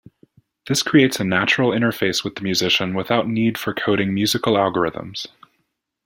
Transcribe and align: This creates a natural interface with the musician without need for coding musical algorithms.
This 0.65 0.81
creates 0.81 1.19
a 1.19 1.23
natural 1.23 1.69
interface 1.69 2.23
with 2.23 2.33
the 2.33 2.41
musician 2.41 2.95
without 2.95 3.27
need 3.27 3.55
for 3.55 3.71
coding 3.71 4.15
musical 4.15 4.55
algorithms. 4.55 5.27